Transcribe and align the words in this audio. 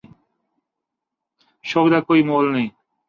شوق 1.69 1.85
دا 1.93 1.99
کوئ 2.07 2.21
مُل 2.27 2.45
نہیں۔ 2.53 2.69